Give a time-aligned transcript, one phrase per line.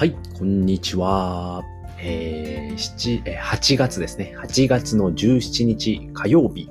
[0.00, 1.62] はい、こんにちは。
[1.98, 4.34] えー、7え8月ですね。
[4.38, 6.70] 8月の17日火曜日、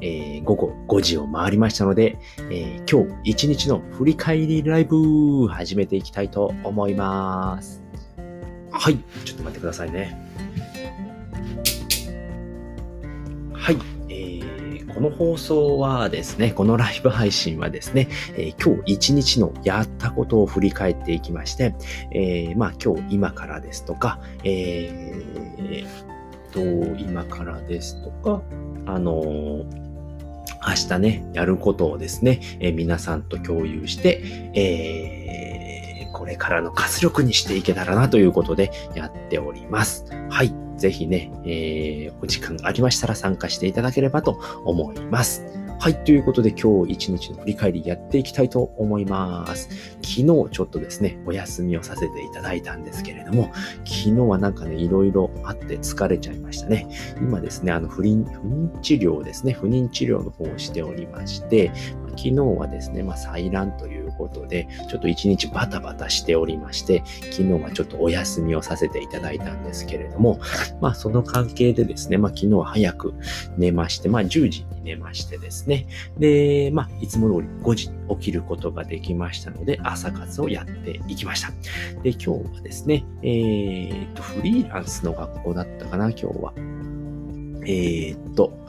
[0.00, 2.16] えー、午後5時を回りましたので、
[2.50, 7.82] えー、今日1日の振り返りライブ始めていきたいと思います。
[8.70, 10.16] はい、ちょっと待ってくださいね。
[13.52, 13.99] はい。
[14.94, 21.74] この放送はですね、このライブ配信はですね、えー、今日一日のやったことを振り返っていきまして、
[22.12, 25.86] えー、まあ今日今からですとか、えー、
[26.52, 26.60] と、
[26.98, 28.42] 今からですとか、
[28.86, 29.64] あのー、
[30.66, 34.22] 明日ね、やることをですね、えー、皆さんと共有して、
[34.54, 40.04] えー、これからの活力にしていけたらなということでやっております。
[40.80, 45.44] ぜひね、えー、お時間ありましたら参加していただければと思います。
[45.78, 46.04] はい。
[46.04, 49.68] ということで今日一日の振り返りやっていきたいと思います。
[50.02, 53.50] 昨日ちょっとですね、お休みをさせていただいたんですけれども、
[53.84, 56.86] 昨日はなんかね、いろいろあって疲れちゃいましたね。
[57.18, 61.72] 今ですね、あの不妊、不妊治療ですね、不妊治療の方をしておりまして、
[62.10, 70.38] 昨日はですね、まあ、採卵ということで、ちょっと一日バタバタしておりまして、昨日はちょっとお休みをさせていただいたんですけれども、
[70.80, 73.14] まあその関係でですね、まあ昨日は早く
[73.56, 75.86] 寝まして、まあ10時に寝ましてですね、
[76.18, 81.50] で、まあいつも通り5時に起きることができましたので、朝活をやっていきました。
[82.02, 86.52] で、今日はですね、えー、っと、フリーランスの学校だったかな、今日は。
[87.66, 88.59] えー、っと、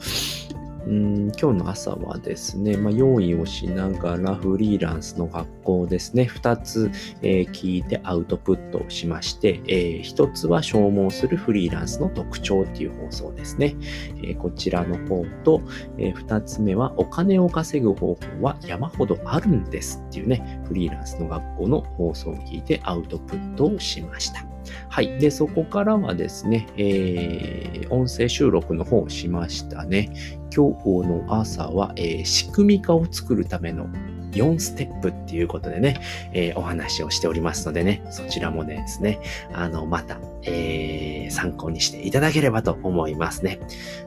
[0.86, 6.90] うん今日の朝はですね、まあ、用意をしながらフリーランスの学校ですね、2つ、
[7.22, 13.76] えー、聞いてアウトプットをしまして、えー、1つは消耗するフリーランスの特徴っていう放送ですね。
[14.16, 15.62] えー、こちらの方と、
[15.98, 24.44] え、2つ目はお金を稼ぐ方法は山ほどあるんですっていうね、フリーランスの学校の放送を聞いてアウトプットをしました。
[24.88, 25.18] はい。
[25.18, 30.10] で、そこからはですね、えー、音声収録の方をしましたね。
[30.54, 33.86] 今日の朝は、えー、仕組み化を作るための
[34.32, 36.00] 4ステップっていうことでね、
[36.32, 39.20] えー、お話をしておりますのでね、そちらもですね、
[39.52, 43.60] あの、また、えー、参考にしていただければと思いますね。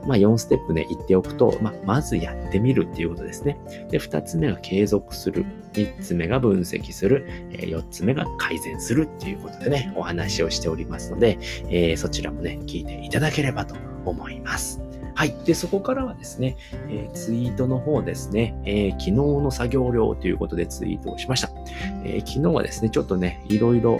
[0.05, 3.57] まあ、4ステップね、言っておくと、まあ、まずやってみるっていうことですね。
[3.89, 5.45] で、2つ目が継続する。
[5.73, 7.25] 3つ目が分析する。
[7.51, 11.37] え、4つ目が改善するっていうことでね、お話をしておりますので、
[11.69, 13.75] えー、そちらもね、聞いていただければと
[14.05, 14.81] 思います。
[15.15, 15.35] はい。
[15.45, 16.57] で、そこからはですね、
[16.89, 21.49] えー、ツイートの方ですね、えー、昨日の作業量ということでツイートをしました。
[22.03, 23.99] えー、昨日はですね、ちょっとね、いろいろ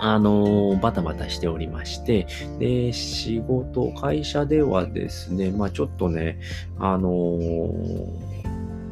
[0.00, 2.26] あのバタバタしておりまして、
[2.58, 6.38] で、仕事、会社ではですね、まあちょっとね、
[6.78, 8.27] あのー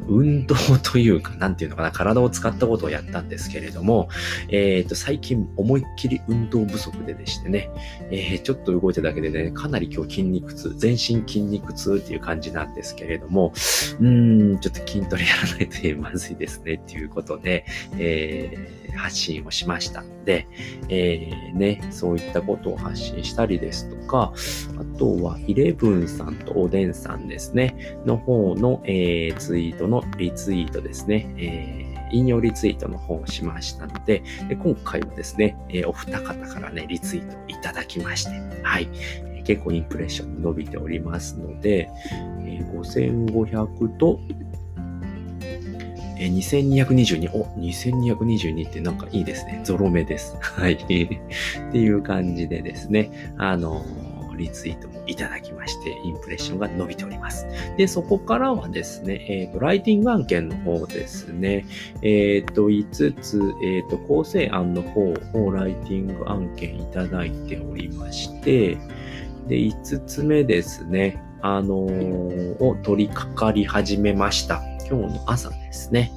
[0.07, 4.09] 運動というか、なんていうのかな、体を使ったことをやったんですけれども、
[4.49, 7.69] えっ、ー、と、最近思いっきり運動不足ででしてね、
[8.11, 17.65] えー、ちょっと動いただけでね、かなり今日筋肉痛、全身筋肉痛っていう感じなんですけれども、うーん、ちょっと筋トレやらないとまずいですねっていうことで、
[17.97, 20.47] えー発信をしましたので、
[20.89, 24.33] えー、ね、そういったことを発信したりですとか、
[24.77, 38.31] あとは、イレブンさんとおでんさんですね、の方の、えー、ツイートののリツイートですね、えー引用リツイートの方をしましたので、で今回はですね、えー、お二方からね、リツイートいただきまして、
[38.63, 38.87] はい。
[39.43, 41.89] 結構インプレッション伸びておりますので、
[42.45, 44.19] えー、5500と
[46.19, 47.31] えー、2222。
[47.31, 49.61] お、2222ってなんかいいですね。
[49.63, 50.35] ゾロ目です。
[50.41, 50.73] はい。
[50.81, 50.93] って
[51.77, 53.85] いう感じでですね、あの
[54.37, 57.47] リツイートもいただきまして、インプレッションが伸びております。
[57.77, 61.65] で、そこからはですね、えっ、ー、と、ライティング案件の方ですね、
[62.01, 68.77] えっ、ー、と、5つ、えっ、ー、と、構成案の方をライティング案件いただいておりまして、
[69.47, 74.61] で、5つ目ですね、あの、を取り掛かり始めました。
[74.89, 76.11] 今日の朝ですね。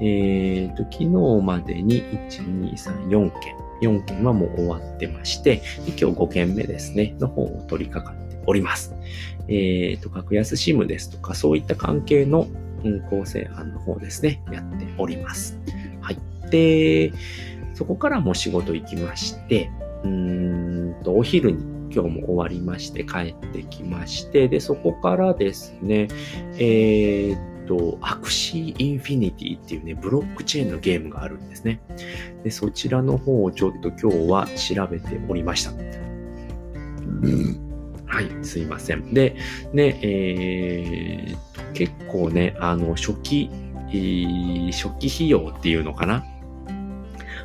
[0.00, 1.08] えっ、と、昨日
[1.42, 3.61] までに1、2、3、4件。
[3.82, 8.94] 4件はもう終わってまして、今日5件目ですね、の方を取り掛かっております。
[9.48, 12.46] えっ、ー、と、格安 SIM ですとか、そういった関係の、
[13.10, 15.58] 構成案の方ですね、やっております。
[16.00, 16.18] はい。
[16.50, 17.12] で、
[17.74, 19.70] そこからも仕事行きまして、
[20.04, 21.62] うーんと、お昼に
[21.92, 26.08] 今日も終わりまして帰ってきまして、で、そこからですね、
[26.58, 31.80] えー、と、 Axie Infinity っていうね、ブロックチェーンのゲームがあるんですね。
[32.44, 35.72] で、そちらの方をちょっと今日は調べておりました。
[38.06, 39.14] はい、すいません。
[39.14, 39.36] で、
[39.72, 43.50] ね、えー、と、結構ね、あの、初期、
[44.72, 46.24] 初期費用っていうのかな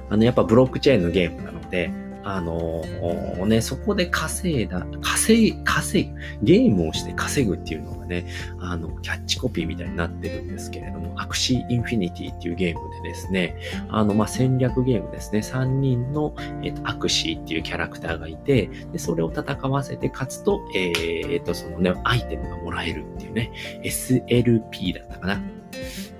[0.09, 1.91] あの、やっぱブロックチェーンのゲームなので、
[2.29, 8.27] あのー、ね、そこで稼いだ、稼い、稼ぐ、ゲームをして稼ぐっていうのがね、
[8.59, 13.56] あの、キャッチコピーみたいになってるんですけれども、 Axie Infinity っていうゲームでですね、
[13.88, 23.53] あの、まあ、戦略ゲームですね、3人の、えっ、と、 Axie っていうキャラクターがいて、で、それを戦わせて勝つと、えー、っと、そのね、アイテムがもらえるっていうね、
[23.83, 25.41] SLP だったかな。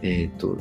[0.04, 0.58] えっ、と、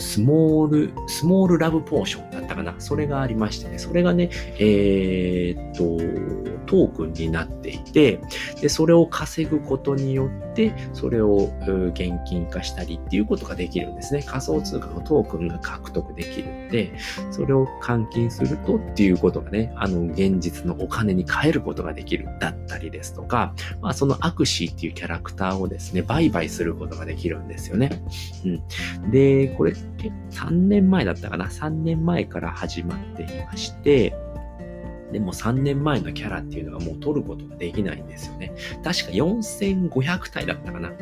[0.00, 2.74] スモール、スモールラブポーションだったかな。
[2.78, 3.78] それがありましてね。
[3.78, 8.20] それがね、えー、っと、トークンになっていて、
[8.60, 11.50] で、それを稼ぐことによって、それを
[11.92, 14.22] 現金化したりっていうことができるんですね。
[14.22, 16.92] 仮想通貨のトークンが獲得できるんで、
[17.30, 28.02] それを換金するとっていうことがね、あの、現実のお金に変えることができるだったりですとか、まあ、そのアクシーっていうキャラクターをですね、売買することができるんですよね。
[28.44, 29.10] うん。
[29.10, 29.74] で、これ、
[30.30, 34.14] 3年前だったかな ?3 年前から始まっていまして、
[35.12, 38.52] でも3年前のキャラっていうのがもう取ることができないんですよね。
[38.84, 40.92] 確か4500体だったかなっ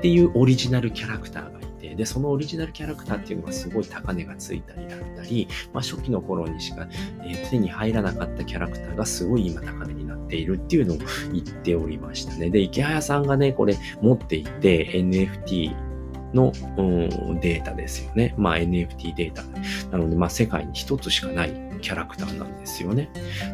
[0.00, 6.86] ていうオリジナルキャラクターがいて、で、そのオリジナルキャラクターっていうのがすごい高値がついたりだったり、まあ初期の頃にしか、
[7.24, 10.98] え、手に入らなかったキャラクターがすごい今高値になっているっていうのを
[11.32, 12.50] 言っておりましたね。
[12.50, 15.85] で、池早さんがね、これ持っていて NFT
[16.34, 18.34] の、うん、データですよね。
[18.36, 19.42] まあ NFT データ。
[19.90, 23.10] なので、まあ世界に一つしかないキャラクターなんですよね。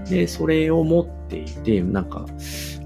[0.08, 2.26] で、それを持っていて、なんか、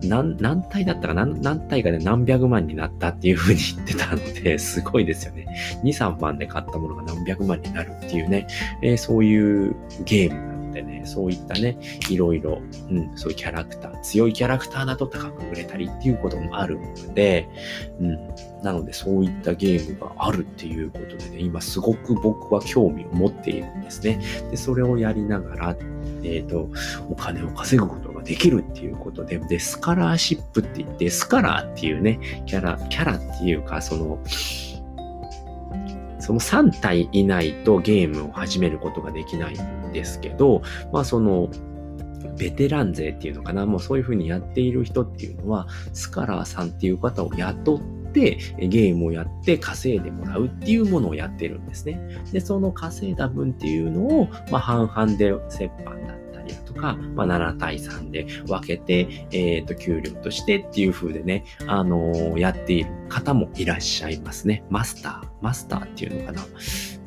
[0.02, 5.46] 何、何体だったか何、何体かで何百万になったっていう風に言ってたので、 すごいですよね。
[5.82, 8.46] 2、3万で買ったものが何百万になるっていうね、
[8.82, 11.78] えー、そういうゲームでね、そういったね、
[12.10, 17.48] いろいろ、うん、そういうキャラクター、強いキャラクターだと高く売れたりっていうこともあるので、
[18.00, 18.16] うん、
[18.62, 24.20] なのでそういったゲームがあるっていうことでね、今すごく僕は興味を持っているんですね。
[24.50, 25.76] で、それをやりながら、
[26.22, 26.68] えっ、ー、と、
[27.08, 34.18] お金を稼ぐことができるっていうことで、で、スカラーシップって言って、スカラーっていうね、キャラ、キャラっていうか、その、
[36.18, 40.62] その3体いないとゲームを始めることができないんですけど、
[40.92, 41.48] まあその、
[42.38, 47.80] ベテラン勢っていうのかな、もうそういうふうにやっている人っていうのは、スカラーさんっていう方を雇っ
[48.12, 52.00] て、ゲームをやって稼いでもらうっていうものをやってるんですね。
[52.32, 55.42] で、その稼いだ分っていうのを、まあ、半々で折
[55.84, 64.64] 半だっリアとか、まあ、7対3で分けて、えっ、ー、と、給料としてっていう風でね、あのー、やっている方もいらっしゃいますね。
[64.70, 66.42] マスター、マスターっていうのかな。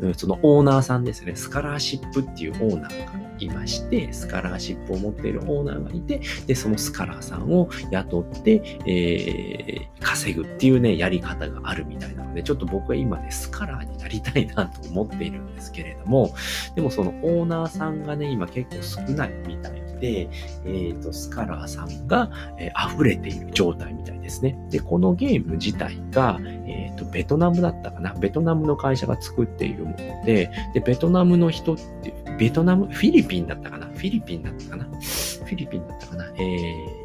[0.01, 1.35] うん、そのオーナーさんですね。
[1.35, 16.33] スカラーシップっていうオーナーがいまして、スカラーシップを持っているオーナーがいて、で、そのスカラーさんを雇って、えー、稼ぐっていうね、やり方があるみたいなので、ちょっと僕は今ね、スカラーになりたいなと思っているんですけれども、
[16.75, 20.29] でもそのオーナーさんがね、今結構少ないみたいで、
[20.65, 24.57] えっ、ー、と、スカラーさんが、えー、溢れている状態みたいですね。
[24.69, 28.13] で、このゲーム自体が、えっ、ー、と、ベトナムだったかな？
[28.13, 33.85] ベトナムの会社が作っているもので、で、ベトナムの人って、ベトナム、フィリピンだったかな？
[33.87, 34.85] フィリピンだったかな？
[34.85, 36.31] フィリピンだったかな？
[36.37, 36.37] え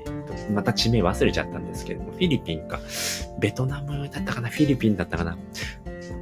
[0.07, 2.79] ー、と、また地名忘れちゃったんですけれども、フィリピンか、
[3.41, 4.49] ベトナムだったかな？
[4.49, 5.37] フィリピンだったかな？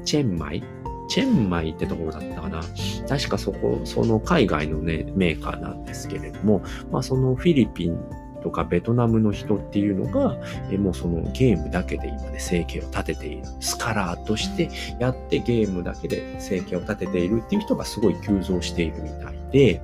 [0.04, 0.64] チェンマイ？
[1.08, 2.62] チェンマイってところだったかな？
[3.06, 8.00] 確かそこ、その海外のね、メーカーなんですけれども、まあそのフィリピン
[8.42, 10.36] とかベトナムの人っていうのが、
[10.70, 13.42] えもうそのゲームだけで今ね、生計を立てている。
[13.60, 14.68] スカラーとして
[14.98, 19.82] やってゲームだけで生計を立てているっていう人がすごい急増しているみたいで、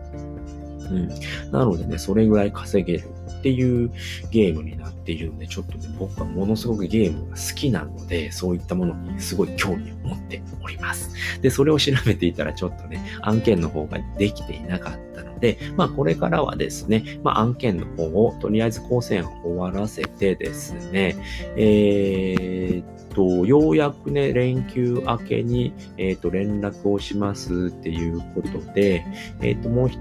[0.90, 1.08] うん。
[1.52, 3.90] なのでね、それぐらい稼げるっていう
[4.30, 11.14] ゲームになっているので、ちょっとね、僕はものすごくゲームが好きなので、そういったものにすごい興味を持っております。
[11.40, 21.16] で、それを調べていたらちょっとね、案件の方ができていなかったので、まあこれからはですね、まあ案件の方をとりあえず構成を終わらせてですね、
[21.56, 29.04] えー、と、ようやくね、連休明けに、えっ、ー、と、連絡をしますっていうことで、
[29.40, 29.98] えっ、ー、と、もう一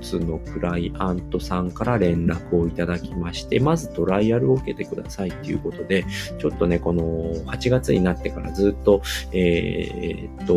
[0.00, 6.04] つのクライアントさんから連絡をいただきまして、まずトライアルを受けてくださいっていうことで、
[6.38, 7.02] ちょっとね、この
[7.46, 10.54] 8月になってからずっと、えっ、と、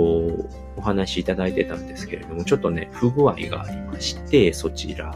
[0.78, 5.16] お話しいただいてたんですけれども、ちょっとね、不具合がありまして、そちら、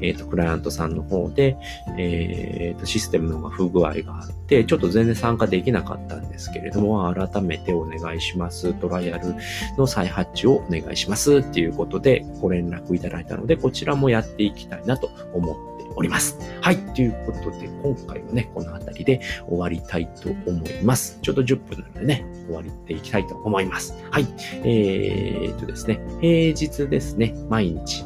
[0.00, 1.56] えっ、と、クライアントさんの方で、
[1.98, 8.72] えっ、と、システムの方が不具合があって、ちょっと全然参加できなかったんですけれども、改めてお願いします。
[8.74, 9.34] トライアル
[9.76, 15.69] の再発注をお願いしますっていうことでご連絡いただいたので、こちらもやっていきたいなと思って
[16.00, 16.38] おります。
[16.62, 16.78] はい。
[16.94, 21.18] ということで、今回はね、この辺りで終わりたいと思います。
[21.20, 23.94] ちょうど10分なのでね、終わりていきたいと思います。
[24.10, 24.26] はい。
[24.64, 28.02] えー、っとですね、平日ですね、毎日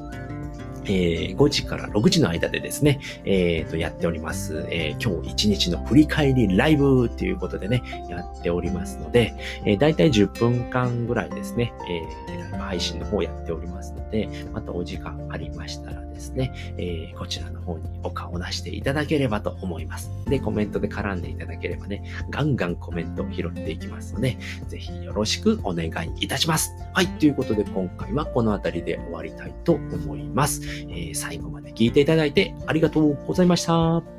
[0.87, 9.35] えー、5時から6時の間でですね、えー、と、やっております、えー、今日1日の振り返りライブということでね、やっておりますので、
[9.65, 20.11] えー、だいたい10分間ぐらいですね、えー、ライブ配信の方やっておりますので、またお時間ありましたらねですね、えー、こちらの方にお顔を出していただければと思います。
[20.27, 25.91] で、コメントで絡んでいただければね、ガンガンコメントを拾っていきますので、ぜひよろしくお願い
[26.21, 26.73] いたします。
[26.93, 30.63] はい、ということで今回はこの辺りで終わりたいと思います。
[30.89, 33.73] えー、最後まで聞いていただいてありがとうございました。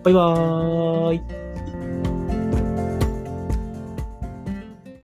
[0.03, 1.44] バイバーイ。